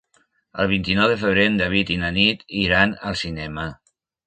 [0.63, 3.71] El vint-i-nou de febrer en David i na Nit iran al cinema.